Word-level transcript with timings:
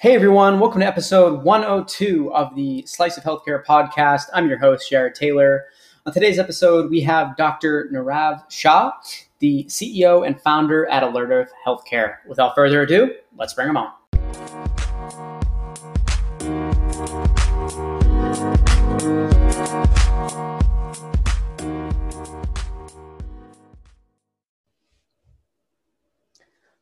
Hey 0.00 0.14
everyone, 0.14 0.58
welcome 0.60 0.80
to 0.80 0.86
episode 0.86 1.44
102 1.44 2.32
of 2.32 2.54
the 2.54 2.86
Slice 2.86 3.18
of 3.18 3.22
Healthcare 3.22 3.62
podcast. 3.62 4.30
I'm 4.32 4.48
your 4.48 4.56
host, 4.56 4.88
Jared 4.88 5.14
Taylor. 5.14 5.66
On 6.06 6.12
today's 6.14 6.38
episode, 6.38 6.90
we 6.90 7.02
have 7.02 7.36
Dr. 7.36 7.90
Nirav 7.92 8.50
Shah, 8.50 8.92
the 9.40 9.64
CEO 9.64 10.26
and 10.26 10.40
founder 10.40 10.86
at 10.86 11.02
Alertive 11.02 11.50
Healthcare. 11.66 12.14
Without 12.26 12.54
further 12.54 12.80
ado, 12.80 13.14
let's 13.36 13.52
bring 13.52 13.68
him 13.68 13.76
on. 13.76 13.92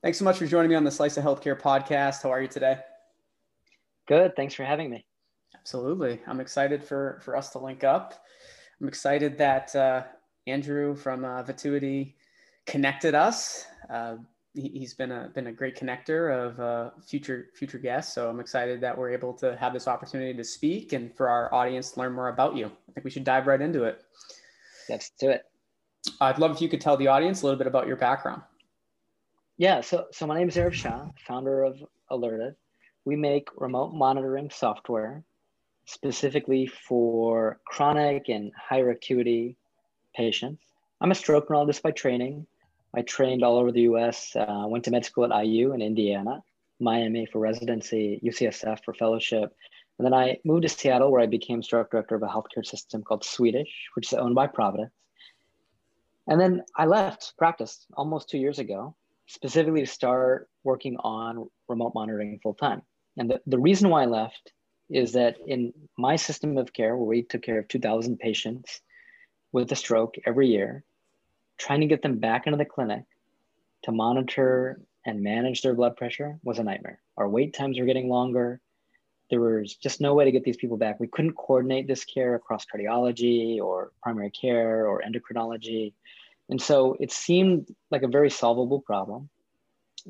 Thanks 0.03 0.19
so 0.19 0.25
much 0.25 0.39
for 0.39 0.47
joining 0.47 0.71
me 0.71 0.77
on 0.77 0.85
the 0.85 0.93
Slice 0.93 1.17
of 1.17 1.25
Healthcare 1.25 1.61
podcast. 1.61 2.23
How 2.23 2.31
are 2.31 2.41
you 2.41 2.47
today? 2.47 2.79
Good. 4.09 4.35
Thanks 4.37 4.55
for 4.55 4.65
having 4.65 4.89
me. 4.89 5.05
Absolutely. 5.55 6.19
I'm 6.27 6.41
excited 6.41 6.83
for, 6.83 7.21
for 7.23 7.37
us 7.37 7.51
to 7.51 7.59
link 7.59 7.85
up. 7.85 8.15
I'm 8.81 8.89
excited 8.89 9.37
that 9.37 9.77
uh, 9.77 10.05
Andrew 10.47 10.97
from 10.97 11.27
uh, 11.27 11.43
Vituity 11.43 12.17
connected 12.67 13.15
us. 13.15 13.67
Uh, 13.91 14.17
he, 14.55 14.81
has 14.81 14.95
been 14.95 15.13
a, 15.13 15.31
been 15.35 15.49
a 15.49 15.53
great 15.53 15.77
connector 15.77 16.35
of 16.35 16.59
uh, 16.59 16.91
future, 17.07 17.49
future 17.55 17.77
guests. 17.77 18.15
So 18.15 18.31
I'm 18.31 18.41
excited 18.41 18.81
that 18.81 18.97
we're 18.97 19.11
able 19.11 19.35
to 19.35 19.57
have 19.59 19.75
this 19.75 19.87
opportunity 19.87 20.33
to 20.33 20.45
speak 20.45 20.95
and 20.95 21.15
for 21.15 21.29
our 21.29 21.53
audience 21.53 21.91
to 21.93 22.01
learn 22.01 22.15
more 22.15 22.29
about 22.29 22.57
you. 22.57 22.67
I 22.67 22.93
think 22.93 23.05
we 23.05 23.11
should 23.11 23.25
dive 23.25 23.47
right 23.47 23.61
into 23.61 23.85
it. 23.85 24.03
Let's 24.89 25.11
do 25.21 25.29
it. 25.29 25.43
I'd 26.23 26.39
love 26.39 26.53
if 26.53 26.63
you 26.63 26.71
could 26.71 26.81
tell 26.81 26.97
the 26.97 27.09
audience 27.09 27.43
a 27.43 27.45
little 27.45 27.59
bit 27.59 27.67
about 27.67 27.87
your 27.87 27.97
background. 27.97 28.41
Yeah, 29.59 29.83
so 29.83 30.07
so 30.13 30.27
my 30.27 30.39
name 30.39 30.49
is 30.49 30.57
Nirav 30.57 30.73
Shah, 30.73 31.09
founder 31.27 31.65
of 31.65 31.83
Alertive 32.11 32.55
we 33.09 33.17
make 33.17 33.49
remote 33.57 33.95
monitoring 33.95 34.51
software 34.51 35.25
specifically 35.87 36.67
for 36.67 37.59
chronic 37.65 38.29
and 38.29 38.53
higher 38.55 38.91
acuity 38.91 39.57
patients. 40.15 40.63
I'm 41.01 41.11
a 41.11 41.15
stroke 41.15 41.49
neurologist 41.49 41.83
by 41.83 41.93
training. 41.93 42.47
I 42.95 43.01
trained 43.01 43.43
all 43.43 43.57
over 43.57 43.73
the 43.73 43.89
US, 43.93 44.37
uh, 44.37 44.65
went 44.67 44.85
to 44.85 44.91
med 44.91 45.07
school 45.07 45.25
at 45.25 45.47
IU 45.47 45.73
in 45.73 45.81
Indiana, 45.81 46.43
Miami 46.81 47.25
for 47.25 47.39
residency, 47.39 48.21
UCSF 48.23 48.85
for 48.85 48.93
fellowship. 48.93 49.57
And 49.99 50.05
then 50.05 50.13
I 50.13 50.37
moved 50.45 50.65
to 50.65 50.69
Seattle 50.69 51.11
where 51.11 51.23
I 51.23 51.27
became 51.27 51.63
stroke 51.63 51.91
director 51.91 52.15
of 52.15 52.23
a 52.23 52.27
healthcare 52.27 52.67
system 52.67 53.03
called 53.03 53.25
Swedish, 53.25 53.89
which 53.95 54.13
is 54.13 54.19
owned 54.19 54.35
by 54.35 54.49
Providence. 54.49 54.93
And 56.27 56.39
then 56.39 56.63
I 56.77 56.85
left 56.85 57.33
practice 57.39 57.87
almost 57.95 58.29
two 58.29 58.37
years 58.37 58.59
ago, 58.59 58.95
specifically 59.29 59.81
to 59.81 59.87
start 59.87 60.51
working 60.63 60.99
on 60.99 61.49
remote 61.69 61.93
monitoring 61.95 62.39
full 62.43 62.53
time. 62.53 62.83
And 63.19 63.31
the, 63.31 63.41
the 63.47 63.59
reason 63.59 63.91
why 63.91 64.05
I 64.05 64.07
left 64.07 64.53
is 64.89 65.13
that 65.13 65.37
in 65.47 65.75
my 65.99 66.17
system 66.17 66.57
of 66.57 66.73
care, 66.73 66.97
where 66.97 67.07
we 67.07 67.23
took 67.23 67.43
care 67.43 67.59
of 67.59 67.69
2,000 67.69 68.19
patients 68.19 68.81
with 69.53 69.71
a 69.73 69.77
stroke 69.77 70.15
every 70.25 70.49
year, 70.49 70.85
trying 71.59 71.81
to 71.81 71.87
get 71.87 72.01
them 72.01 72.19
back 72.19 72.47
into 72.47 72.57
the 72.57 72.65
clinic 72.65 73.03
to 73.83 73.93
monitor 73.93 74.81
and 75.05 75.23
manage 75.23 75.63
their 75.63 75.75
blood 75.75 75.97
pressure 75.97 76.39
was 76.45 76.59
a 76.59 76.65
nightmare. 76.65 77.01
Our 77.17 77.29
wait 77.29 77.55
times 77.55 77.79
were 77.79 77.87
getting 77.87 78.09
longer. 78.09 78.61
There 79.31 79.41
was 79.41 79.75
just 79.75 80.01
no 80.01 80.15
way 80.15 80.25
to 80.25 80.33
get 80.33 80.45
these 80.45 80.57
people 80.57 80.77
back. 80.77 81.01
We 81.01 81.09
couldn't 81.09 81.35
coordinate 81.35 81.87
this 81.87 82.05
care 82.05 82.35
across 82.35 82.65
cardiology 82.65 83.59
or 83.61 83.93
primary 84.03 84.31
care 84.31 84.87
or 84.87 85.03
endocrinology. 85.03 85.93
And 86.49 86.61
so 86.61 86.97
it 86.99 87.13
seemed 87.13 87.75
like 87.91 88.03
a 88.03 88.09
very 88.09 88.31
solvable 88.31 88.81
problem. 88.81 89.29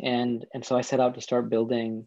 And, 0.01 0.45
and 0.55 0.65
so 0.65 0.77
I 0.77 0.83
set 0.83 1.01
out 1.01 1.15
to 1.15 1.21
start 1.21 1.49
building 1.49 2.07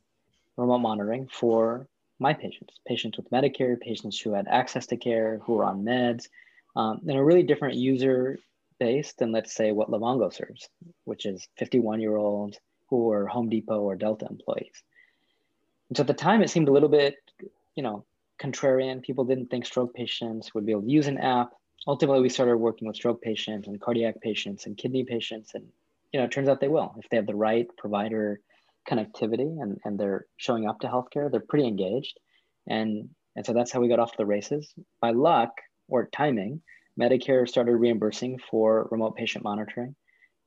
remote 0.58 0.80
monitoring 0.80 1.28
for 1.32 1.88
my 2.20 2.34
patients, 2.34 2.80
patients 2.88 3.18
with 3.18 3.30
Medicare, 3.32 3.80
patients 3.80 4.20
who 4.20 4.34
had 4.34 4.48
access 4.48 4.86
to 4.88 4.98
care, 4.98 5.40
who 5.44 5.54
were 5.54 5.66
on 5.66 5.84
meds, 5.84 6.28
um, 6.76 7.02
and 7.08 7.18
a 7.18 7.24
really 7.24 7.44
different 7.44 7.76
user 7.76 8.38
base 8.80 9.14
than, 9.14 9.32
let's 9.32 9.54
say, 9.54 9.72
what 9.72 9.90
Livongo 9.90 10.32
serves, 10.34 10.70
which 11.06 11.26
is 11.26 11.48
51 11.58 12.00
year 12.00 12.16
olds 12.16 12.60
who 12.90 13.12
are 13.12 13.26
Home 13.28 13.50
Depot 13.50 13.82
or 13.82 13.96
Delta 13.96 14.28
employees. 14.30 14.84
And 15.90 15.98
so 15.98 16.02
at 16.02 16.08
the 16.08 16.14
time, 16.14 16.42
it 16.42 16.50
seemed 16.50 16.68
a 16.68 16.72
little 16.72 16.90
bit, 16.90 17.16
you 17.76 17.84
know, 17.84 18.06
contrarian. 18.40 19.02
People 19.02 19.26
didn't 19.26 19.50
think 19.50 19.66
stroke 19.66 19.94
patients 19.94 20.54
would 20.54 20.66
be 20.66 20.72
able 20.72 20.84
to 20.84 20.90
use 20.90 21.08
an 21.08 21.18
app. 21.18 21.52
Ultimately, 21.88 22.22
we 22.22 22.30
started 22.30 22.58
working 22.58 22.88
with 22.88 22.96
stroke 22.96 23.22
patients 23.22 23.68
and 23.68 23.82
cardiac 23.82 24.22
patients 24.22 24.66
and 24.66 24.78
kidney 24.78 25.04
patients, 25.04 25.56
and 25.56 25.66
you 26.12 26.20
know, 26.20 26.26
it 26.26 26.32
turns 26.32 26.48
out 26.48 26.60
they 26.60 26.68
will 26.68 26.94
if 26.98 27.10
they 27.10 27.18
have 27.18 27.26
the 27.26 27.36
right 27.36 27.68
provider 27.78 28.40
connectivity 28.90 29.62
and, 29.62 29.78
and 29.86 30.00
they're 30.00 30.26
showing 30.38 30.68
up 30.68 30.80
to 30.80 30.88
healthcare, 30.88 31.32
they're 31.32 31.40
pretty 31.40 31.68
engaged. 31.68 32.20
And, 32.68 33.10
and 33.36 33.46
so 33.46 33.54
that's 33.54 33.72
how 33.72 33.80
we 33.80 33.88
got 33.88 34.00
off 34.00 34.18
the 34.18 34.26
races. 34.26 34.74
By 35.02 35.12
luck 35.12 35.52
or 35.88 36.10
timing, 36.12 36.62
Medicare 37.00 37.48
started 37.48 37.76
reimbursing 37.76 38.40
for 38.50 38.88
remote 38.92 39.16
patient 39.16 39.44
monitoring 39.44 39.96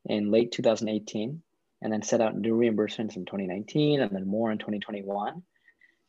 in 0.06 0.30
late 0.30 0.52
2018 0.52 1.42
and 1.82 1.92
then 1.92 2.02
set 2.02 2.20
out 2.20 2.36
new 2.36 2.54
reimbursements 2.54 3.16
in 3.16 3.24
2019 3.24 4.00
and 4.00 4.10
then 4.10 4.26
more 4.26 4.50
in 4.50 4.58
2021. 4.58 5.42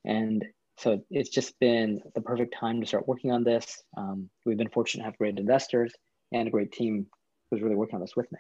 And 0.06 0.46
so 0.78 1.02
it's 1.10 1.30
just 1.30 1.58
been 1.60 2.02
the 2.14 2.22
perfect 2.22 2.56
time 2.60 2.82
to 2.82 2.88
start 2.88 3.08
working 3.08 3.32
on 3.32 3.44
this. 3.44 3.84
Um, 3.98 4.30
we've 4.46 4.58
been 4.58 4.70
fortunate 4.70 5.04
to 5.04 5.06
have 5.06 5.18
great 5.18 5.38
investors 5.38 5.94
and 6.32 6.48
a 6.48 6.52
great 6.52 6.72
team 6.72 7.08
who's 7.50 7.62
really 7.62 7.76
working 7.76 7.96
on 7.96 8.02
this 8.02 8.16
with 8.16 8.32
me. 8.32 8.40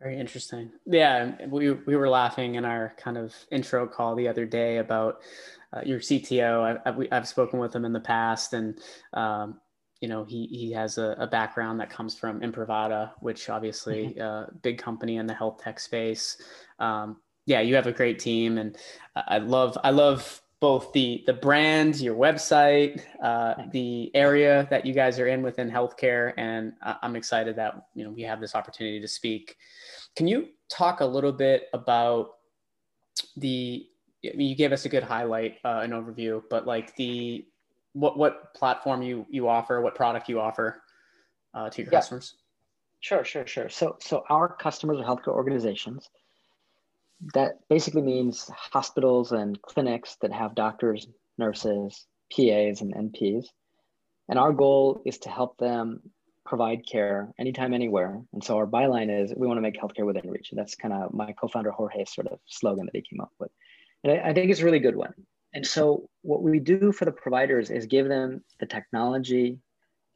Very 0.00 0.18
interesting. 0.18 0.70
Yeah, 0.86 1.32
we 1.46 1.72
we 1.72 1.94
were 1.94 2.08
laughing 2.08 2.54
in 2.54 2.64
our 2.64 2.94
kind 2.96 3.18
of 3.18 3.34
intro 3.52 3.86
call 3.86 4.14
the 4.14 4.28
other 4.28 4.46
day 4.46 4.78
about 4.78 5.20
uh, 5.74 5.82
your 5.84 6.00
CTO. 6.00 6.80
I've, 6.86 7.08
I've 7.12 7.28
spoken 7.28 7.58
with 7.58 7.74
him 7.74 7.84
in 7.84 7.92
the 7.92 8.00
past, 8.00 8.54
and 8.54 8.78
um, 9.12 9.60
you 10.00 10.08
know 10.08 10.24
he 10.24 10.46
he 10.46 10.72
has 10.72 10.96
a, 10.96 11.16
a, 11.18 11.26
background 11.26 11.80
that 11.80 11.90
comes 11.90 12.16
from 12.16 12.40
Imprivata, 12.40 13.10
which 13.20 13.50
obviously 13.50 14.14
mm-hmm. 14.16 14.22
uh, 14.22 14.46
big 14.62 14.78
company 14.78 15.18
in 15.18 15.26
the 15.26 15.34
health 15.34 15.60
tech 15.62 15.78
space. 15.78 16.38
Um, 16.78 17.18
yeah, 17.44 17.60
you 17.60 17.74
have 17.74 17.86
a 17.86 17.92
great 17.92 18.18
team, 18.18 18.56
and 18.56 18.78
I 19.14 19.36
love 19.36 19.76
I 19.84 19.90
love 19.90 20.39
both 20.60 20.92
the 20.92 21.24
the 21.26 21.32
brand, 21.32 21.98
your 22.00 22.14
website, 22.14 23.02
uh, 23.22 23.54
the 23.72 24.10
area 24.14 24.66
that 24.70 24.84
you 24.84 24.92
guys 24.92 25.18
are 25.18 25.26
in 25.26 25.42
within 25.42 25.70
healthcare, 25.70 26.34
and 26.36 26.74
I'm 26.82 27.16
excited 27.16 27.56
that 27.56 27.86
you 27.94 28.04
know 28.04 28.10
we 28.10 28.22
have 28.22 28.40
this 28.40 28.54
opportunity 28.54 29.00
to 29.00 29.08
speak. 29.08 29.56
Can 30.16 30.26
you 30.26 30.48
talk 30.68 31.00
a 31.00 31.06
little 31.06 31.32
bit 31.32 31.68
about 31.72 32.32
the? 33.36 33.86
I 34.22 34.36
mean, 34.36 34.50
you 34.50 34.54
gave 34.54 34.70
us 34.70 34.84
a 34.84 34.90
good 34.90 35.02
highlight, 35.02 35.56
uh, 35.64 35.80
an 35.82 35.92
overview, 35.92 36.42
but 36.50 36.66
like 36.66 36.94
the 36.96 37.46
what 37.94 38.18
what 38.18 38.52
platform 38.54 39.00
you 39.02 39.26
you 39.30 39.48
offer, 39.48 39.80
what 39.80 39.94
product 39.94 40.28
you 40.28 40.40
offer 40.40 40.82
uh, 41.54 41.70
to 41.70 41.82
your 41.82 41.90
yeah. 41.90 41.98
customers? 41.98 42.34
Sure, 43.00 43.24
sure, 43.24 43.46
sure. 43.46 43.70
So 43.70 43.96
so 43.98 44.24
our 44.28 44.56
customers 44.56 44.98
are 44.98 45.04
healthcare 45.04 45.28
organizations 45.28 46.10
that 47.34 47.58
basically 47.68 48.02
means 48.02 48.50
hospitals 48.54 49.32
and 49.32 49.60
clinics 49.62 50.16
that 50.22 50.32
have 50.32 50.54
doctors, 50.54 51.06
nurses, 51.38 52.06
PAs, 52.32 52.80
and 52.80 52.94
NPs. 52.94 53.46
And 54.28 54.38
our 54.38 54.52
goal 54.52 55.02
is 55.04 55.18
to 55.18 55.28
help 55.28 55.56
them 55.58 56.00
provide 56.46 56.86
care 56.86 57.32
anytime, 57.38 57.74
anywhere. 57.74 58.20
And 58.32 58.42
so 58.42 58.56
our 58.56 58.66
byline 58.66 59.10
is 59.22 59.32
we 59.36 59.46
want 59.46 59.58
to 59.58 59.62
make 59.62 59.78
healthcare 59.78 60.06
within 60.06 60.30
reach. 60.30 60.50
And 60.50 60.58
that's 60.58 60.74
kind 60.74 60.94
of 60.94 61.12
my 61.12 61.32
co-founder 61.32 61.70
Jorge's 61.70 62.14
sort 62.14 62.28
of 62.28 62.38
slogan 62.46 62.86
that 62.86 62.96
he 62.96 63.02
came 63.02 63.20
up 63.20 63.32
with. 63.38 63.50
And 64.04 64.12
I, 64.12 64.30
I 64.30 64.34
think 64.34 64.50
it's 64.50 64.60
a 64.60 64.64
really 64.64 64.78
good 64.78 64.96
one. 64.96 65.12
And 65.52 65.66
so 65.66 66.08
what 66.22 66.42
we 66.42 66.60
do 66.60 66.92
for 66.92 67.04
the 67.04 67.12
providers 67.12 67.70
is 67.70 67.86
give 67.86 68.08
them 68.08 68.42
the 68.60 68.66
technology, 68.66 69.58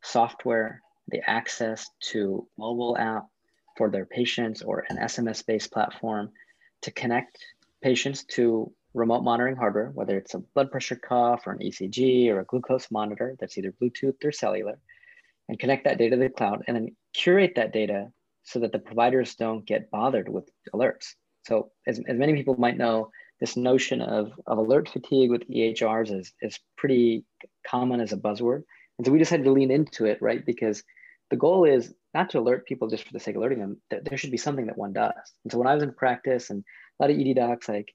software, 0.02 0.80
the 1.08 1.20
access 1.28 1.86
to 2.12 2.46
mobile 2.56 2.96
app 2.96 3.26
for 3.76 3.90
their 3.90 4.06
patients 4.06 4.62
or 4.62 4.84
an 4.88 4.98
SMS-based 4.98 5.72
platform 5.72 6.30
to 6.84 6.90
connect 6.90 7.38
patients 7.82 8.24
to 8.24 8.72
remote 8.94 9.22
monitoring 9.22 9.56
hardware, 9.56 9.90
whether 9.94 10.16
it's 10.16 10.34
a 10.34 10.38
blood 10.38 10.70
pressure 10.70 10.96
cuff 10.96 11.46
or 11.46 11.52
an 11.52 11.58
ECG 11.58 12.28
or 12.28 12.40
a 12.40 12.44
glucose 12.44 12.90
monitor 12.90 13.36
that's 13.40 13.58
either 13.58 13.74
Bluetooth 13.82 14.24
or 14.24 14.32
cellular, 14.32 14.78
and 15.48 15.58
connect 15.58 15.84
that 15.84 15.98
data 15.98 16.16
to 16.16 16.22
the 16.22 16.28
cloud 16.28 16.62
and 16.66 16.76
then 16.76 16.96
curate 17.12 17.54
that 17.56 17.72
data 17.72 18.08
so 18.44 18.60
that 18.60 18.72
the 18.72 18.78
providers 18.78 19.34
don't 19.34 19.66
get 19.66 19.90
bothered 19.90 20.28
with 20.28 20.48
alerts. 20.74 21.14
So 21.46 21.70
as, 21.86 22.00
as 22.08 22.16
many 22.16 22.34
people 22.34 22.56
might 22.58 22.78
know, 22.78 23.10
this 23.40 23.56
notion 23.56 24.00
of, 24.00 24.32
of 24.46 24.58
alert 24.58 24.88
fatigue 24.88 25.30
with 25.30 25.48
EHRs 25.48 26.18
is, 26.18 26.32
is 26.40 26.58
pretty 26.76 27.24
common 27.66 28.00
as 28.00 28.12
a 28.12 28.16
buzzword. 28.16 28.62
And 28.98 29.06
so 29.06 29.12
we 29.12 29.18
decided 29.18 29.44
to 29.44 29.52
lean 29.52 29.70
into 29.70 30.04
it, 30.04 30.18
right? 30.22 30.44
Because 30.46 30.84
the 31.30 31.36
goal 31.36 31.64
is 31.64 31.92
not 32.12 32.30
to 32.30 32.38
alert 32.38 32.66
people 32.66 32.88
just 32.88 33.04
for 33.04 33.12
the 33.12 33.20
sake 33.20 33.34
of 33.34 33.40
alerting 33.40 33.60
them. 33.60 33.80
that 33.90 34.04
There 34.04 34.18
should 34.18 34.30
be 34.30 34.36
something 34.36 34.66
that 34.66 34.78
one 34.78 34.92
does. 34.92 35.12
And 35.44 35.52
so 35.52 35.58
when 35.58 35.66
I 35.66 35.74
was 35.74 35.82
in 35.82 35.92
practice, 35.92 36.50
and 36.50 36.64
a 36.98 37.02
lot 37.02 37.10
of 37.10 37.18
ED 37.18 37.34
docs 37.34 37.68
like 37.68 37.92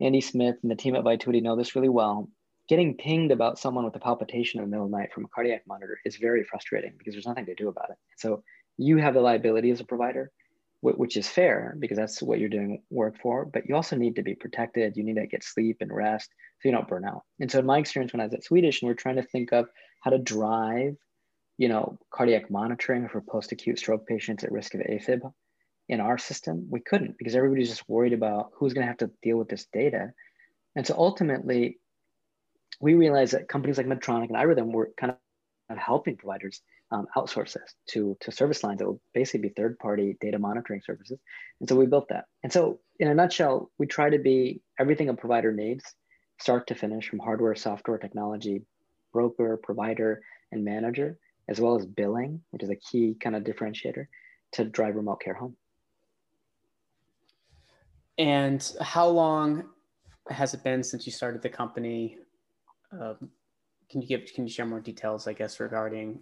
Andy 0.00 0.20
Smith 0.20 0.56
and 0.62 0.70
the 0.70 0.76
team 0.76 0.94
at 0.94 1.04
Vituity 1.04 1.40
know 1.40 1.56
this 1.56 1.74
really 1.74 1.88
well, 1.88 2.28
getting 2.68 2.96
pinged 2.96 3.32
about 3.32 3.58
someone 3.58 3.84
with 3.84 3.96
a 3.96 4.00
palpitation 4.00 4.60
in 4.60 4.66
the 4.66 4.70
middle 4.70 4.86
of 4.86 4.90
the 4.90 4.96
night 4.96 5.12
from 5.12 5.24
a 5.24 5.28
cardiac 5.28 5.62
monitor 5.66 5.98
is 6.04 6.16
very 6.16 6.44
frustrating 6.44 6.92
because 6.98 7.14
there's 7.14 7.26
nothing 7.26 7.46
to 7.46 7.54
do 7.54 7.68
about 7.68 7.90
it. 7.90 7.96
So 8.18 8.42
you 8.78 8.98
have 8.98 9.14
the 9.14 9.20
liability 9.20 9.70
as 9.70 9.80
a 9.80 9.84
provider 9.84 10.30
which 10.82 11.16
is 11.16 11.28
fair 11.28 11.76
because 11.78 11.96
that's 11.96 12.20
what 12.20 12.40
you're 12.40 12.48
doing 12.48 12.82
work 12.90 13.16
for. 13.22 13.44
But 13.44 13.68
you 13.68 13.76
also 13.76 13.96
need 13.96 14.16
to 14.16 14.22
be 14.22 14.34
protected. 14.34 14.96
You 14.96 15.04
need 15.04 15.14
to 15.14 15.26
get 15.26 15.44
sleep 15.44 15.76
and 15.80 15.94
rest 15.94 16.28
so 16.60 16.68
you 16.68 16.74
don't 16.74 16.88
burn 16.88 17.04
out. 17.04 17.22
And 17.38 17.50
so, 17.50 17.60
in 17.60 17.66
my 17.66 17.78
experience, 17.78 18.12
when 18.12 18.20
I 18.20 18.24
was 18.24 18.34
at 18.34 18.44
Swedish 18.44 18.82
and 18.82 18.88
we're 18.88 18.94
trying 18.94 19.16
to 19.16 19.22
think 19.22 19.52
of 19.52 19.68
how 20.00 20.10
to 20.10 20.18
drive, 20.18 20.96
you 21.58 21.68
know, 21.68 21.98
cardiac 22.10 22.50
monitoring 22.50 23.08
for 23.08 23.20
post-acute 23.20 23.78
stroke 23.78 24.06
patients 24.06 24.44
at 24.44 24.52
risk 24.52 24.74
of 24.74 24.80
AFib 24.80 25.20
in 25.88 26.00
our 26.00 26.18
system, 26.18 26.66
we 26.70 26.80
couldn't 26.80 27.18
because 27.18 27.34
everybody's 27.34 27.68
just 27.68 27.88
worried 27.88 28.12
about 28.12 28.50
who's 28.54 28.72
going 28.72 28.84
to 28.84 28.88
have 28.88 28.98
to 28.98 29.10
deal 29.22 29.36
with 29.36 29.48
this 29.48 29.66
data. 29.72 30.12
And 30.74 30.86
so 30.86 30.94
ultimately, 30.96 31.78
we 32.80 32.94
realized 32.94 33.34
that 33.34 33.48
companies 33.48 33.76
like 33.76 33.86
Medtronic 33.86 34.28
and 34.28 34.36
iRhythm 34.36 34.72
were 34.72 34.90
kind 34.96 35.14
of 35.70 35.78
helping 35.78 36.16
providers 36.16 36.62
um, 36.90 37.06
outsource 37.16 37.54
this 37.54 37.74
to, 37.90 38.16
to 38.20 38.30
service 38.30 38.62
lines 38.62 38.78
that 38.78 38.86
will 38.86 39.00
basically 39.14 39.48
be 39.48 39.54
third 39.54 39.78
party 39.78 40.16
data 40.20 40.38
monitoring 40.38 40.82
services. 40.84 41.18
And 41.60 41.68
so 41.68 41.76
we 41.76 41.86
built 41.86 42.08
that. 42.10 42.26
And 42.42 42.52
so, 42.52 42.80
in 42.98 43.08
a 43.08 43.14
nutshell, 43.14 43.70
we 43.78 43.86
try 43.86 44.10
to 44.10 44.18
be 44.18 44.60
everything 44.78 45.08
a 45.08 45.14
provider 45.14 45.52
needs, 45.52 45.84
start 46.38 46.66
to 46.68 46.74
finish 46.74 47.08
from 47.08 47.18
hardware, 47.18 47.54
software, 47.54 47.98
technology, 47.98 48.62
broker, 49.12 49.58
provider, 49.62 50.22
and 50.52 50.64
manager, 50.64 51.18
as 51.48 51.60
well 51.60 51.76
as 51.76 51.86
billing, 51.86 52.40
which 52.50 52.62
is 52.62 52.70
a 52.70 52.76
key 52.76 53.16
kind 53.20 53.36
of 53.36 53.42
differentiator 53.44 54.06
to 54.52 54.64
drive 54.64 54.96
remote 54.96 55.20
care 55.20 55.34
home. 55.34 55.56
And 58.18 58.70
how 58.80 59.08
long 59.08 59.64
has 60.28 60.54
it 60.54 60.62
been 60.62 60.82
since 60.82 61.06
you 61.06 61.12
started 61.12 61.42
the 61.42 61.48
company? 61.48 62.18
Um, 62.92 63.30
can 63.90 64.02
you 64.02 64.08
give 64.08 64.32
can 64.34 64.46
you 64.46 64.52
share 64.52 64.66
more 64.66 64.80
details, 64.80 65.26
I 65.26 65.32
guess, 65.32 65.60
regarding 65.60 66.20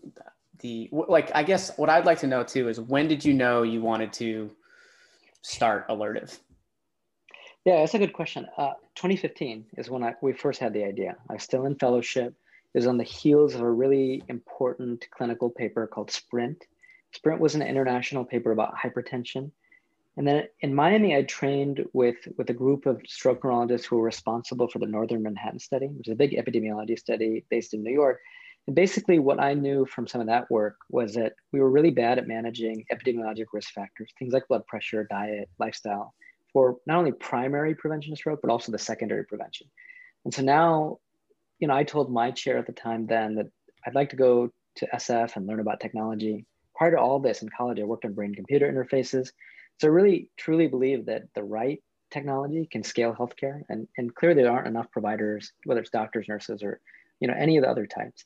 the 0.61 0.88
like 0.93 1.31
i 1.34 1.43
guess 1.43 1.76
what 1.76 1.88
i'd 1.88 2.05
like 2.05 2.19
to 2.19 2.26
know 2.26 2.43
too 2.43 2.69
is 2.69 2.81
when 2.81 3.08
did 3.08 3.25
you 3.25 3.34
know 3.34 3.62
you 3.62 3.81
wanted 3.81 4.12
to 4.12 4.50
start 5.43 5.87
alertive 5.88 6.38
yeah 7.64 7.76
that's 7.76 7.94
a 7.94 7.99
good 7.99 8.12
question 8.12 8.46
uh, 8.58 8.73
2015 8.94 9.66
is 9.78 9.90
when 9.90 10.05
I, 10.05 10.14
we 10.20 10.32
first 10.32 10.61
had 10.61 10.73
the 10.73 10.84
idea 10.84 11.16
i 11.28 11.34
was 11.34 11.43
still 11.43 11.66
in 11.66 11.76
fellowship 11.76 12.34
was 12.75 12.87
on 12.87 12.99
the 12.99 13.05
heels 13.05 13.55
of 13.55 13.61
a 13.61 13.70
really 13.70 14.22
important 14.28 15.06
clinical 15.11 15.50
paper 15.50 15.87
called 15.87 16.11
sprint. 16.11 16.64
Sprint 17.12 17.40
was 17.40 17.55
an 17.55 17.62
international 17.62 18.25
paper 18.25 18.52
about 18.52 18.75
hypertension. 18.76 19.50
And 20.17 20.26
then 20.26 20.49
in 20.61 20.75
miami 20.75 21.17
i 21.17 21.22
trained 21.22 21.84
with 21.93 22.17
with 22.37 22.50
a 22.50 22.55
group 22.55 22.84
of 22.84 23.00
stroke 23.06 23.43
neurologists 23.43 23.87
who 23.87 23.96
were 23.96 24.05
responsible 24.05 24.69
for 24.69 24.78
the 24.78 24.87
northern 24.87 25.22
manhattan 25.22 25.61
study 25.61 25.87
which 25.87 26.08
is 26.08 26.12
a 26.12 26.17
big 26.17 26.32
epidemiology 26.32 26.99
study 26.99 27.44
based 27.49 27.75
in 27.75 27.82
new 27.82 27.93
york. 27.93 28.20
And 28.67 28.76
basically, 28.76 29.19
what 29.19 29.40
I 29.40 29.55
knew 29.55 29.87
from 29.87 30.06
some 30.06 30.20
of 30.20 30.26
that 30.26 30.50
work 30.50 30.76
was 30.90 31.14
that 31.14 31.32
we 31.52 31.61
were 31.61 31.70
really 31.70 31.90
bad 31.90 32.19
at 32.19 32.28
managing 32.28 32.84
epidemiologic 32.93 33.46
risk 33.52 33.73
factors, 33.73 34.12
things 34.19 34.32
like 34.32 34.46
blood 34.49 34.66
pressure, 34.66 35.06
diet, 35.11 35.49
lifestyle, 35.58 36.14
for 36.52 36.76
not 36.87 36.99
only 36.99 37.12
primary 37.12 37.75
prevention 37.75 38.12
of 38.12 38.19
stroke, 38.19 38.40
but 38.43 38.50
also 38.50 38.70
the 38.70 38.78
secondary 38.78 39.25
prevention. 39.25 39.66
And 40.25 40.34
so 40.34 40.43
now, 40.43 40.99
you 41.60 41.68
know, 41.68 41.74
I 41.74 41.84
told 41.84 42.10
my 42.10 42.30
chair 42.30 42.58
at 42.58 42.66
the 42.66 42.72
time 42.72 43.06
then 43.06 43.36
that 43.36 43.46
I'd 43.86 43.94
like 43.94 44.10
to 44.10 44.16
go 44.16 44.50
to 44.76 44.88
SF 44.94 45.36
and 45.36 45.46
learn 45.46 45.60
about 45.60 45.80
technology. 45.80 46.46
Prior 46.74 46.92
to 46.92 46.98
all 46.98 47.18
this 47.18 47.42
in 47.42 47.48
college, 47.50 47.78
I 47.78 47.84
worked 47.84 48.04
on 48.04 48.14
brain 48.14 48.34
computer 48.34 48.70
interfaces. 48.70 49.30
So 49.78 49.86
I 49.86 49.90
really 49.90 50.28
truly 50.36 50.66
believe 50.66 51.06
that 51.06 51.24
the 51.34 51.42
right 51.42 51.82
technology 52.10 52.66
can 52.70 52.82
scale 52.82 53.14
healthcare. 53.14 53.62
And, 53.68 53.86
and 53.98 54.14
clearly 54.14 54.42
there 54.42 54.52
aren't 54.52 54.66
enough 54.66 54.90
providers, 54.90 55.52
whether 55.64 55.80
it's 55.80 55.90
doctors, 55.90 56.26
nurses, 56.28 56.62
or 56.62 56.80
you 57.20 57.28
know, 57.28 57.34
any 57.38 57.56
of 57.56 57.64
the 57.64 57.70
other 57.70 57.86
types 57.86 58.24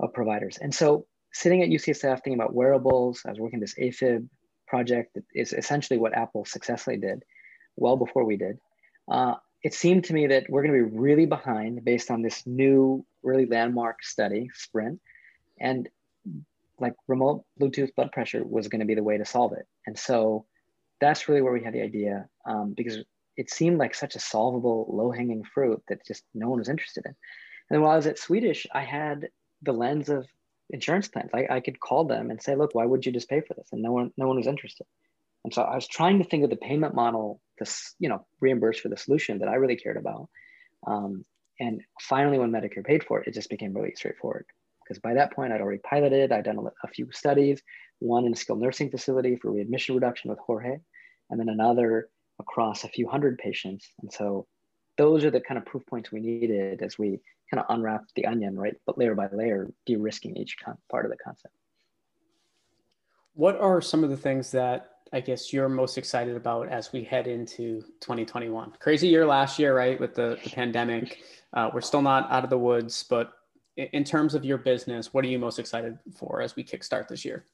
of 0.00 0.12
providers. 0.12 0.58
And 0.60 0.74
so 0.74 1.06
sitting 1.32 1.62
at 1.62 1.68
UCSF 1.68 2.16
thinking 2.16 2.34
about 2.34 2.54
wearables, 2.54 3.22
I 3.24 3.30
was 3.30 3.40
working 3.40 3.60
this 3.60 3.74
AFib 3.74 4.28
project 4.66 5.14
that 5.14 5.24
is 5.34 5.52
essentially 5.52 5.98
what 5.98 6.14
Apple 6.14 6.44
successfully 6.44 6.96
did 6.96 7.22
well 7.76 7.96
before 7.96 8.24
we 8.24 8.36
did. 8.36 8.58
Uh, 9.08 9.34
it 9.62 9.74
seemed 9.74 10.04
to 10.04 10.14
me 10.14 10.26
that 10.28 10.46
we're 10.48 10.62
going 10.62 10.74
to 10.74 10.88
be 10.88 10.96
really 10.96 11.26
behind 11.26 11.84
based 11.84 12.10
on 12.10 12.22
this 12.22 12.46
new, 12.46 13.04
really 13.22 13.46
landmark 13.46 14.02
study, 14.02 14.50
Sprint, 14.54 15.00
and 15.60 15.88
like 16.78 16.94
remote 17.06 17.44
Bluetooth 17.60 17.94
blood 17.94 18.10
pressure 18.10 18.42
was 18.44 18.68
going 18.68 18.80
to 18.80 18.86
be 18.86 18.94
the 18.94 19.02
way 19.02 19.18
to 19.18 19.24
solve 19.24 19.52
it. 19.52 19.66
And 19.86 19.96
so 19.96 20.46
that's 21.00 21.28
really 21.28 21.42
where 21.42 21.52
we 21.52 21.62
had 21.62 21.74
the 21.74 21.82
idea 21.82 22.28
um, 22.44 22.74
because 22.76 22.98
it 23.36 23.50
seemed 23.50 23.78
like 23.78 23.94
such 23.94 24.16
a 24.16 24.20
solvable, 24.20 24.86
low 24.90 25.10
hanging 25.10 25.44
fruit 25.44 25.82
that 25.88 26.04
just 26.06 26.24
no 26.34 26.48
one 26.48 26.58
was 26.58 26.68
interested 26.68 27.04
in. 27.06 27.14
And 27.70 27.82
while 27.82 27.92
I 27.92 27.96
was 27.96 28.06
at 28.06 28.18
Swedish, 28.18 28.66
I 28.72 28.82
had 28.82 29.28
the 29.62 29.72
lens 29.72 30.08
of 30.08 30.26
insurance 30.70 31.08
plans. 31.08 31.30
I, 31.32 31.46
I 31.48 31.60
could 31.60 31.78
call 31.78 32.04
them 32.04 32.30
and 32.30 32.42
say, 32.42 32.56
look, 32.56 32.74
why 32.74 32.84
would 32.84 33.06
you 33.06 33.12
just 33.12 33.28
pay 33.28 33.40
for 33.40 33.54
this? 33.54 33.68
And 33.72 33.80
no 33.80 33.92
one, 33.92 34.12
no 34.16 34.26
one 34.26 34.36
was 34.36 34.46
interested. 34.46 34.86
And 35.44 35.54
so 35.54 35.62
I 35.62 35.74
was 35.74 35.86
trying 35.86 36.18
to 36.18 36.24
think 36.24 36.44
of 36.44 36.50
the 36.50 36.56
payment 36.56 36.94
model 36.94 37.40
to, 37.64 37.72
you 37.98 38.08
know, 38.08 38.26
reimburse 38.40 38.78
for 38.78 38.88
the 38.88 38.96
solution 38.96 39.38
that 39.38 39.48
I 39.48 39.54
really 39.54 39.76
cared 39.76 39.96
about. 39.96 40.28
Um, 40.86 41.24
and 41.60 41.82
finally, 42.00 42.38
when 42.38 42.50
Medicare 42.50 42.84
paid 42.84 43.04
for 43.04 43.20
it, 43.20 43.28
it 43.28 43.34
just 43.34 43.50
became 43.50 43.74
really 43.74 43.94
straightforward. 43.94 44.46
Because 44.82 45.00
by 45.00 45.14
that 45.14 45.32
point, 45.32 45.52
I'd 45.52 45.60
already 45.60 45.80
piloted, 45.88 46.32
I'd 46.32 46.44
done 46.44 46.58
a, 46.58 46.86
a 46.86 46.88
few 46.88 47.08
studies, 47.12 47.62
one 48.00 48.26
in 48.26 48.32
a 48.32 48.36
skilled 48.36 48.60
nursing 48.60 48.90
facility 48.90 49.36
for 49.36 49.52
readmission 49.52 49.94
reduction 49.94 50.30
with 50.30 50.40
Jorge, 50.40 50.78
and 51.30 51.38
then 51.38 51.48
another 51.48 52.08
across 52.40 52.82
a 52.82 52.88
few 52.88 53.08
hundred 53.08 53.38
patients. 53.38 53.88
And 54.00 54.12
so 54.12 54.46
those 54.98 55.24
are 55.24 55.30
the 55.30 55.40
kind 55.40 55.58
of 55.58 55.64
proof 55.64 55.86
points 55.86 56.10
we 56.10 56.20
needed 56.20 56.82
as 56.82 56.98
we 56.98 57.20
kind 57.50 57.62
of 57.62 57.66
unwrap 57.68 58.02
the 58.16 58.26
onion, 58.26 58.56
right? 58.56 58.74
But 58.86 58.98
layer 58.98 59.14
by 59.14 59.28
layer, 59.32 59.70
de-risking 59.86 60.36
each 60.36 60.56
part 60.90 61.04
of 61.04 61.10
the 61.10 61.18
concept. 61.18 61.54
What 63.34 63.58
are 63.60 63.80
some 63.80 64.04
of 64.04 64.10
the 64.10 64.16
things 64.16 64.50
that 64.50 64.91
I 65.12 65.20
guess 65.20 65.52
you're 65.52 65.68
most 65.68 65.98
excited 65.98 66.36
about 66.36 66.68
as 66.68 66.92
we 66.92 67.04
head 67.04 67.26
into 67.26 67.82
2021? 68.00 68.72
Crazy 68.78 69.08
year 69.08 69.26
last 69.26 69.58
year, 69.58 69.76
right? 69.76 70.00
With 70.00 70.14
the, 70.14 70.38
the 70.42 70.50
pandemic, 70.50 71.22
uh, 71.52 71.70
we're 71.72 71.82
still 71.82 72.00
not 72.00 72.30
out 72.30 72.44
of 72.44 72.50
the 72.50 72.58
woods, 72.58 73.04
but 73.08 73.32
in 73.76 74.04
terms 74.04 74.34
of 74.34 74.44
your 74.44 74.58
business, 74.58 75.12
what 75.12 75.24
are 75.24 75.28
you 75.28 75.38
most 75.38 75.58
excited 75.58 75.98
for 76.16 76.40
as 76.40 76.56
we 76.56 76.64
kickstart 76.64 77.08
this 77.08 77.24
year? 77.24 77.44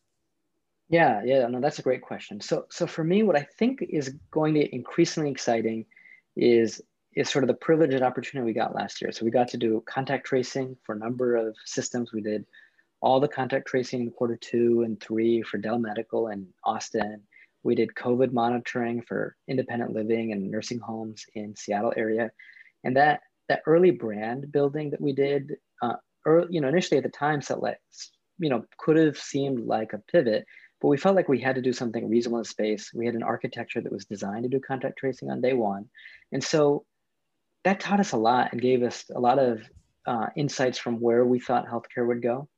Yeah, 0.89 1.23
yeah, 1.25 1.47
no, 1.49 1.61
that's 1.61 1.81
a 1.81 1.83
great 1.83 2.01
question. 2.01 2.41
So, 2.41 2.67
so 2.71 2.87
for 2.87 3.05
me, 3.05 3.23
what 3.23 3.37
I 3.37 3.47
think 3.59 3.83
is 3.83 4.15
going 4.31 4.55
to 4.55 4.61
be 4.61 4.75
increasingly 4.75 5.31
exciting 5.31 5.85
is 6.37 6.81
is 7.15 7.29
sort 7.29 7.43
of 7.43 7.49
the 7.49 7.55
privilege 7.55 7.95
and 7.95 8.05
opportunity 8.05 8.47
we 8.47 8.53
got 8.53 8.75
last 8.75 9.03
year. 9.03 9.11
So 9.11 9.25
we 9.25 9.33
got 9.33 9.49
to 9.49 9.57
do 9.57 9.83
contact 9.87 10.27
tracing 10.27 10.77
for 10.85 10.95
a 10.95 10.99
number 10.99 11.35
of 11.35 11.57
systems. 11.65 12.13
We 12.13 12.21
did 12.21 12.47
all 13.01 13.19
the 13.19 13.27
contact 13.27 13.67
tracing 13.67 14.03
in 14.03 14.11
quarter 14.11 14.37
two 14.37 14.83
and 14.83 15.01
three 15.01 15.43
for 15.43 15.59
Dell 15.59 15.79
Medical 15.79 16.29
and 16.29 16.47
Austin. 16.63 17.23
We 17.63 17.75
did 17.75 17.95
COVID 17.95 18.33
monitoring 18.33 19.03
for 19.03 19.37
independent 19.49 19.93
living 19.93 20.33
and 20.33 20.51
nursing 20.51 20.79
homes 20.79 21.25
in 21.35 21.57
Seattle 21.57 21.93
area. 21.97 22.31
And 22.85 22.97
that, 22.97 23.21
that 23.49 23.63
early 23.67 23.91
brand 23.91 24.53
building 24.53 24.91
that 24.91 25.01
we 25.01 25.13
did, 25.13 25.57
uh, 25.83 25.97
early, 26.27 26.49
you 26.51 26.61
know, 26.61 26.69
initially 26.69 26.99
at 26.99 27.05
the 27.05 27.11
time, 27.11 27.43
so 27.43 27.59
like, 27.59 27.79
you 28.39 28.49
know, 28.51 28.65
could 28.79 28.97
have 28.97 29.19
seemed 29.19 29.67
like 29.67 29.93
a 29.93 30.03
pivot, 30.11 30.45
but 30.81 30.89
we 30.89 30.97
felt 30.97 31.17
like 31.17 31.29
we 31.29 31.41
had 31.41 31.57
to 31.57 31.63
do 31.63 31.73
something 31.73 32.09
reasonable 32.09 32.39
in 32.39 32.45
space. 32.45 32.93
We 32.95 33.07
had 33.07 33.17
an 33.17 33.23
architecture 33.23 33.81
that 33.81 33.93
was 33.93 34.05
designed 34.05 34.45
to 34.45 34.49
do 34.49 34.61
contact 34.61 34.99
tracing 34.99 35.31
on 35.31 35.41
day 35.41 35.55
one. 35.55 35.87
And 36.31 36.43
so 36.43 36.85
that 37.65 37.81
taught 37.81 38.01
us 38.01 38.13
a 38.13 38.17
lot 38.17 38.53
and 38.53 38.61
gave 38.63 38.83
us 38.83 39.05
a 39.15 39.19
lot 39.19 39.39
of 39.39 39.63
uh, 40.07 40.29
insights 40.37 40.79
from 40.79 41.01
where 41.01 41.25
we 41.25 41.41
thought 41.41 41.67
healthcare 41.67 42.07
would 42.07 42.23
go. 42.23 42.49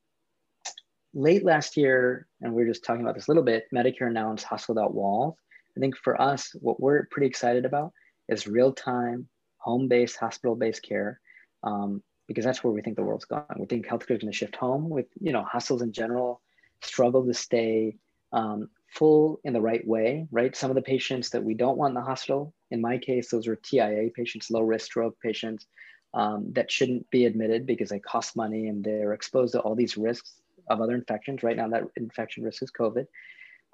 Late 1.12 1.45
last 1.45 1.76
year, 1.76 2.29
and 2.40 2.52
we 2.52 2.62
were 2.62 2.69
just 2.69 2.85
talking 2.85 3.02
about 3.02 3.17
this 3.17 3.26
a 3.26 3.31
little 3.31 3.43
bit, 3.43 3.67
Medicare 3.75 4.09
announced 4.09 4.45
hospital 4.45 4.88
walls. 4.90 5.35
I 5.76 5.81
think 5.81 5.97
for 5.97 6.21
us, 6.21 6.55
what 6.61 6.81
we're 6.81 7.07
pretty 7.11 7.26
excited 7.26 7.64
about 7.64 7.93
is 8.29 8.47
real-time, 8.47 9.29
home-based, 9.59 10.17
hospital-based 10.17 10.83
care, 10.83 11.21
um, 11.64 12.02
because 12.29 12.45
that's 12.45 12.62
where 12.62 12.73
we 12.73 12.81
think 12.81 12.97
the 12.97 13.02
world's 13.02 13.25
going. 13.25 13.45
We 13.59 13.67
think 13.67 13.87
healthcare 13.87 14.12
is 14.12 14.21
going 14.21 14.31
to 14.31 14.33
shift 14.33 14.55
home. 14.55 14.88
With 14.88 15.07
you 15.21 15.33
know, 15.33 15.43
hospitals 15.43 15.83
in 15.83 15.93
general 15.93 16.43
struggle 16.81 17.26
to 17.26 17.35
stay 17.35 17.97
um, 18.33 18.69
full 18.87 19.40
in 19.43 19.52
the 19.52 19.61
right 19.61 19.85
way, 19.85 20.29
right? 20.31 20.55
Some 20.55 20.71
of 20.71 20.76
the 20.76 20.83
patients 20.83 21.31
that 21.31 21.43
we 21.43 21.55
don't 21.55 21.76
want 21.76 21.90
in 21.90 21.95
the 21.97 22.00
hospital, 22.02 22.55
in 22.71 22.81
my 22.81 22.99
case, 22.99 23.31
those 23.31 23.49
are 23.49 23.57
TIA 23.57 24.11
patients, 24.14 24.50
low 24.50 24.62
risk 24.62 24.87
stroke 24.87 25.19
patients 25.21 25.67
um, 26.14 26.52
that 26.52 26.71
shouldn't 26.71 27.11
be 27.11 27.25
admitted 27.25 27.67
because 27.67 27.88
they 27.88 27.99
cost 27.99 28.37
money 28.37 28.69
and 28.69 28.85
they're 28.85 29.12
exposed 29.12 29.55
to 29.55 29.61
all 29.61 29.75
these 29.75 29.97
risks 29.97 30.35
of 30.71 30.81
other 30.81 30.95
infections. 30.95 31.43
Right 31.43 31.57
now, 31.57 31.69
that 31.69 31.85
infection 31.97 32.45
risk 32.45 32.62
is 32.62 32.71
COVID. 32.71 33.05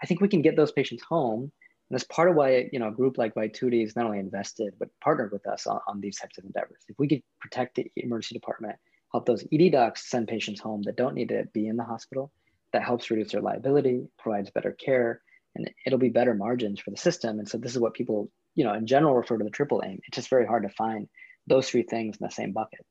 I 0.03 0.07
think 0.07 0.21
we 0.21 0.29
can 0.29 0.43
get 0.43 0.57
those 0.57 0.73
patients 0.73 1.05
home. 1.09 1.53
And 1.89 1.97
that's 1.97 2.05
part 2.05 2.29
of 2.29 2.35
why 2.35 2.69
you 2.73 2.81
know 2.81 2.89
a 2.89 2.93
group 2.93 3.17
like 3.17 3.35
Vituity 3.35 3.83
is 3.83 3.95
not 3.95 4.07
only 4.07 4.19
invested 4.19 4.75
but 4.79 4.89
partnered 5.01 5.31
with 5.31 5.47
us 5.47 5.69
on, 5.69 5.79
on 5.87 6.01
these 6.01 6.19
types 6.19 6.39
of 6.39 6.45
endeavors. 6.45 6.83
If 6.89 6.99
we 6.99 7.07
could 7.07 7.23
protect 7.41 7.77
the 7.77 7.91
emergency 7.97 8.35
department, 8.35 8.77
help 9.13 9.27
those 9.27 9.45
ED 9.53 9.71
docs 9.71 10.11
send 10.11 10.27
patients 10.27 10.61
home 10.61 10.83
that 10.83 10.97
don't 10.97 11.15
need 11.15 11.29
to 11.29 11.45
be 11.53 11.69
in 11.69 11.77
the 11.77 11.85
hospital, 11.85 12.33
that 12.73 12.83
helps 12.83 13.11
reduce 13.11 13.33
their 13.33 13.41
liability, 13.41 14.09
provides 14.19 14.51
better 14.51 14.73
care, 14.73 15.21
and 15.55 15.71
it'll 15.87 15.99
be 15.99 16.09
better 16.09 16.35
margins 16.35 16.81
for 16.81 16.91
the 16.91 16.97
system. 16.97 17.39
And 17.39 17.49
so 17.49 17.57
this 17.57 17.73
is 17.73 17.79
what 17.79 17.95
people, 17.95 18.31
you 18.55 18.65
know, 18.65 18.75
in 18.75 18.87
general 18.87 19.15
refer 19.15 19.39
to 19.39 19.45
the 19.45 19.51
triple 19.51 19.83
aim. 19.85 20.01
It's 20.07 20.17
just 20.17 20.29
very 20.29 20.47
hard 20.47 20.65
to 20.65 20.69
find 20.71 21.09
those 21.47 21.71
three 21.71 21.83
things 21.83 22.17
in 22.21 22.27
the 22.27 22.33
same 22.33 22.53
bucket. 22.53 22.85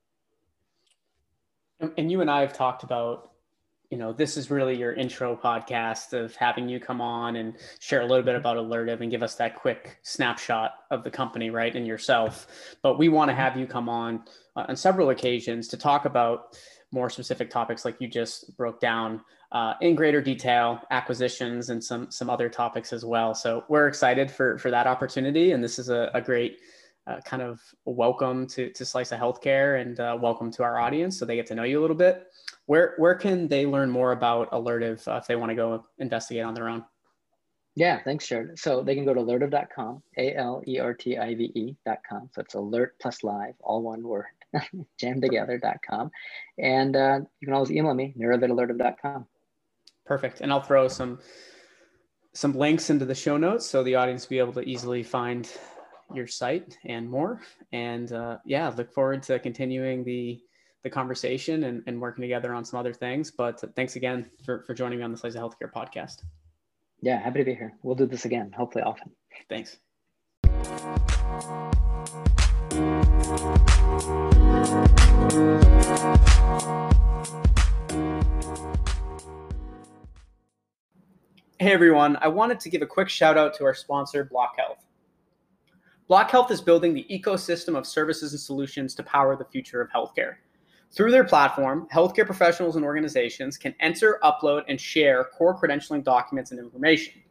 And 1.98 2.10
you 2.10 2.22
and 2.22 2.32
I 2.32 2.42
have 2.42 2.54
talked 2.54 2.84
about 2.84 3.32
you 3.90 3.98
know, 3.98 4.14
this 4.14 4.38
is 4.38 4.50
really 4.50 4.78
your 4.78 4.94
intro 4.94 5.36
podcast 5.36 6.14
of 6.14 6.36
having 6.36 6.68
you 6.68 6.80
come 6.80 7.02
on 7.02 7.36
and 7.36 7.56
share 7.80 8.02
a 8.02 8.06
little 8.06 8.24
bit 8.24 8.36
about 8.36 8.58
Alertive 8.58 9.02
and 9.02 9.12
give 9.12 9.24
us 9.24 9.36
that 9.36 9.56
quick 9.56 10.00
snapshot 10.04 10.72
of 10.92 11.04
the 11.04 11.12
company, 11.12 11.50
right, 11.50 11.76
and 11.76 11.86
yourself. 11.86 12.76
But 12.82 12.98
we 12.98 13.10
want 13.10 13.30
to 13.30 13.36
have 13.36 13.58
you 13.58 13.68
come 13.68 13.90
on 13.90 14.24
uh, 14.56 14.66
on 14.68 14.76
several 14.76 15.10
occasions 15.10 15.68
to 15.70 15.78
talk 15.78 16.06
about 16.06 16.58
more 16.92 17.10
specific 17.10 17.50
topics 17.50 17.84
like 17.84 17.98
you 18.00 18.08
just 18.08 18.56
broke 18.58 18.80
down 18.80 19.22
uh, 19.52 19.74
in 19.82 19.96
greater 19.96 20.22
detail, 20.22 20.82
acquisitions, 20.92 21.70
and 21.70 21.84
some 21.84 22.10
some 22.12 22.30
other 22.30 22.50
topics 22.50 22.92
as 22.92 23.06
well. 23.06 23.34
So 23.36 23.64
we're 23.70 23.88
excited 23.88 24.32
for 24.32 24.58
for 24.58 24.72
that 24.72 24.88
opportunity, 24.88 25.52
and 25.52 25.64
this 25.64 25.80
is 25.80 25.90
a, 25.90 26.10
a 26.14 26.22
great 26.22 26.60
uh, 27.08 27.22
kind 27.22 27.42
of 27.42 27.62
welcome 27.86 28.48
to 28.48 28.72
to 28.72 28.86
Slice 28.86 29.12
of 29.12 29.20
Healthcare 29.20 29.82
and 29.82 30.00
uh, 30.00 30.18
welcome 30.20 30.52
to 30.52 30.64
our 30.64 30.80
audience, 30.80 31.18
so 31.18 31.26
they 31.26 31.36
get 31.36 31.46
to 31.48 31.56
know 31.56 31.64
you 31.64 31.80
a 31.80 31.82
little 31.82 31.96
bit. 31.96 32.28
Where 32.66 32.96
where 32.98 33.16
can 33.16 33.48
they 33.48 33.66
learn 33.66 33.90
more 33.90 34.12
about 34.12 34.50
Alertive 34.52 35.08
uh, 35.08 35.20
if 35.22 35.28
they 35.28 35.36
want 35.36 35.50
to 35.52 35.56
go 35.56 35.86
investigate 36.00 36.44
on 36.44 36.54
their 36.54 36.68
own? 36.68 36.84
Yeah, 37.76 38.02
thanks, 38.04 38.26
Jared. 38.26 38.58
So 38.58 38.82
they 38.82 38.96
can 38.96 39.04
go 39.04 39.14
to 39.14 39.20
alertive.com, 39.20 40.02
A 40.18 40.34
L 40.36 40.64
E 40.66 40.80
R 40.80 40.94
T 40.94 41.18
I 41.18 41.36
V 41.36 41.52
E.com. 41.54 42.30
So 42.34 42.42
it's 42.42 42.54
alert 42.54 42.96
plus 43.02 43.22
live, 43.24 43.54
all 43.60 43.82
one 43.82 44.02
word, 44.02 44.26
jammed 44.98 45.22
together.com. 45.22 46.10
And 46.58 46.96
uh, 46.96 47.20
you 47.40 47.46
can 47.46 47.54
always 47.54 47.72
email 47.72 47.94
me, 47.94 48.14
nirav 48.18 48.44
at 48.44 48.50
alertive.com. 48.50 49.28
Perfect. 50.06 50.40
And 50.40 50.54
I'll 50.54 50.62
throw 50.62 50.88
some 50.88 51.20
some 52.34 52.54
links 52.54 52.90
into 52.90 53.06
the 53.06 53.16
show 53.16 53.38
notes 53.38 53.66
so 53.66 53.82
the 53.84 53.96
audience 53.96 54.26
will 54.26 54.30
be 54.30 54.40
able 54.40 54.54
to 54.54 54.62
easily 54.62 55.04
find 55.04 55.50
your 56.14 56.28
site 56.28 56.78
and 56.86 57.10
more. 57.10 57.42
And 57.72 58.12
uh, 58.12 58.38
yeah, 58.46 58.70
look 58.70 58.92
forward 58.94 59.24
to 59.24 59.40
continuing 59.40 60.04
the 60.04 60.42
the 60.84 60.90
conversation 60.92 61.64
and, 61.64 61.82
and 61.88 62.00
working 62.00 62.22
together 62.22 62.54
on 62.54 62.64
some 62.64 62.80
other 62.80 62.94
things. 62.94 63.32
But 63.32 63.60
thanks 63.76 63.96
again 63.96 64.30
for, 64.46 64.64
for 64.68 64.76
joining 64.76 65.00
me 65.00 65.04
on 65.04 65.12
the 65.12 65.18
Slice 65.18 65.34
of 65.34 65.42
Healthcare 65.42 65.72
podcast. 65.76 66.18
Yeah, 67.02 67.20
happy 67.20 67.40
to 67.40 67.46
be 67.46 67.56
here. 67.56 67.74
We'll 67.82 67.96
do 67.96 68.06
this 68.06 68.26
again, 68.26 68.52
hopefully 68.56 68.84
often. 68.84 69.12
Thanks. 69.50 69.78
Hey 81.58 81.72
everyone, 81.72 82.16
I 82.22 82.28
wanted 82.28 82.60
to 82.60 82.70
give 82.70 82.84
a 82.84 82.86
quick 82.86 83.10
shout 83.10 83.40
out 83.40 83.56
to 83.56 83.66
our 83.66 83.74
sponsor, 83.74 84.30
BlocHealth. 84.32 84.85
BlocHealth 86.08 86.52
is 86.52 86.62
building 86.62 86.94
the 86.94 87.08
ecosystem 87.10 87.76
of 87.76 87.88
services 87.88 88.32
and 88.32 88.40
solutions 88.40 88.94
to 88.94 89.02
power 89.02 89.36
the 89.36 89.46
future 89.46 89.82
of 89.82 89.90
healthcare. 89.90 90.36
Through 90.92 91.10
their 91.10 91.24
platform, 91.24 91.88
healthcare 91.92 92.28
professionals 92.28 92.76
and 92.76 92.86
organizations 92.86 93.58
can 93.58 93.74
enter, 93.80 94.20
upload, 94.24 94.66
and 94.68 94.80
share 94.80 95.24
core 95.24 95.60
credentialing 95.60 96.04
documents 96.04 96.52
and 96.52 96.60
information. 96.60 97.24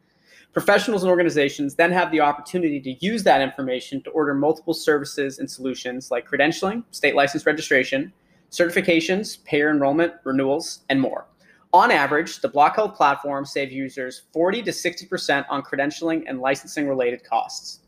Professionals 0.52 1.04
and 1.04 1.10
organizations 1.10 1.76
then 1.76 1.92
have 1.92 2.10
the 2.10 2.18
opportunity 2.18 2.80
to 2.80 2.94
use 3.06 3.22
that 3.22 3.40
information 3.40 4.02
to 4.02 4.10
order 4.10 4.34
multiple 4.34 4.74
services 4.74 5.38
and 5.38 5.48
solutions 5.48 6.10
like 6.10 6.28
credentialing, 6.28 6.82
state 6.90 7.14
license 7.14 7.46
registration, 7.46 8.12
certifications, 8.50 9.44
payer 9.44 9.70
enrollment, 9.70 10.14
renewals, 10.24 10.80
and 10.88 11.00
more. 11.00 11.28
On 11.72 11.92
average, 11.92 12.40
the 12.40 12.48
BlocHealth 12.48 12.96
platform 12.96 13.44
saves 13.44 13.72
users 13.72 14.22
40 14.32 14.64
to 14.64 14.72
60% 14.72 15.44
on 15.48 15.62
credentialing 15.62 16.24
and 16.26 16.40
licensing 16.40 16.88
related 16.88 17.22
costs. 17.22 17.80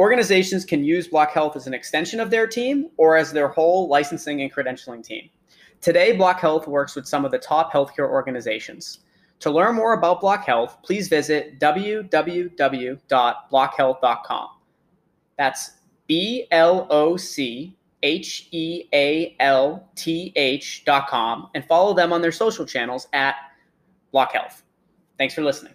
Organizations 0.00 0.64
can 0.64 0.82
use 0.82 1.06
BlocHealth 1.08 1.54
as 1.56 1.66
an 1.66 1.74
extension 1.74 2.20
of 2.20 2.30
their 2.30 2.46
team 2.46 2.88
or 2.96 3.18
as 3.18 3.32
their 3.32 3.48
whole 3.48 3.86
licensing 3.86 4.40
and 4.40 4.50
credentialing 4.50 5.04
team. 5.04 5.28
Today, 5.82 6.16
BlocHealth 6.16 6.66
works 6.66 6.96
with 6.96 7.06
some 7.06 7.26
of 7.26 7.30
the 7.30 7.38
top 7.38 7.70
healthcare 7.70 8.08
organizations. 8.08 9.00
To 9.40 9.50
learn 9.50 9.74
more 9.74 9.92
about 9.92 10.22
BlocHealth, 10.22 10.82
please 10.82 11.08
visit 11.08 11.60
www.blochealth.com. 11.60 14.48
That's 15.36 15.70
B 16.06 16.46
L 16.50 16.86
O 16.88 17.18
C 17.18 17.76
H 18.02 18.48
E 18.52 18.84
A 18.94 19.36
L 19.38 19.86
T 19.96 20.32
H 20.34 20.82
dot 20.86 21.08
com 21.08 21.50
and 21.54 21.62
follow 21.66 21.92
them 21.92 22.10
on 22.10 22.22
their 22.22 22.32
social 22.32 22.64
channels 22.64 23.06
at 23.12 23.34
Block 24.12 24.32
Health. 24.32 24.62
Thanks 25.18 25.34
for 25.34 25.42
listening. 25.42 25.74